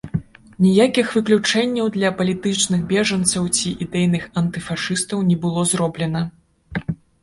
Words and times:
Ніякіх 0.65 1.11
выключэнняў 1.17 1.91
для 1.99 2.11
палітычных 2.23 2.81
бежанцаў 2.95 3.43
ці 3.55 3.77
ідэйных 3.89 4.29
антыфашыстаў 4.45 5.17
не 5.33 5.41
было 5.49 5.61
зроблена. 5.75 6.29